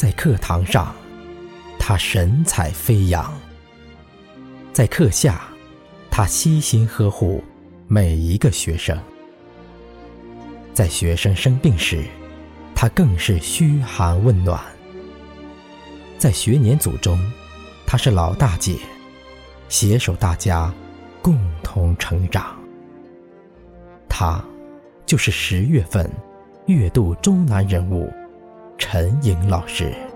[0.00, 0.94] 在课堂上，
[1.78, 3.30] 他神采飞扬；
[4.72, 5.42] 在课下，
[6.10, 7.44] 他悉心呵护
[7.86, 8.98] 每一个学生。
[10.72, 12.02] 在学生生病时，
[12.74, 14.58] 他更是嘘寒问暖；
[16.16, 17.20] 在学年组中，
[17.86, 18.78] 他是老大姐，
[19.68, 20.72] 携手大家
[21.20, 22.58] 共同成长。
[24.08, 24.42] 他
[25.04, 26.10] 就是十月份
[26.64, 28.10] 月度中南人物
[28.80, 30.09] 陈颖老师。